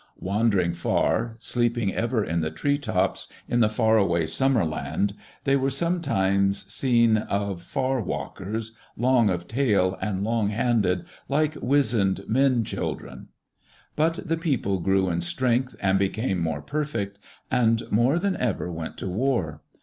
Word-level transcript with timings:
Wandering 0.19 0.73
far, 0.73 1.35
sleeping 1.37 1.93
ever 1.93 2.23
in 2.25 2.41
tree 2.55 2.79
tops, 2.79 3.31
in 3.47 3.59
the 3.59 3.69
far 3.69 3.99
away 3.99 4.23
Summerland, 4.25 5.13
they 5.43 5.53
are 5.53 5.69
sometimes 5.69 6.65
seen 6.73 7.17
of 7.17 7.61
far 7.61 8.01
walkers, 8.01 8.75
long 8.97 9.29
of 9.29 9.47
tail 9.47 9.99
and 10.01 10.23
long 10.23 10.47
handed, 10.47 11.05
like 11.29 11.55
wizened 11.61 12.27
men 12.27 12.63
children. 12.63 13.27
But 13.95 14.27
the 14.27 14.37
people 14.37 14.79
grew 14.79 15.07
in 15.07 15.21
strength, 15.21 15.75
and 15.79 15.99
became 15.99 16.39
more 16.39 16.63
perfect, 16.63 17.19
and 17.51 17.83
more 17.91 18.17
than 18.17 18.35
ever 18.37 18.71
went 18.71 18.97
to 18.97 19.07
war. 19.07 19.61